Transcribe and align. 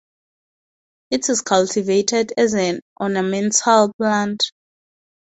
It 1.11 1.29
is 1.29 1.41
cultivated 1.41 2.33
as 2.35 2.55
an 2.55 2.79
ornamental 2.99 3.93
plant. 3.93 4.41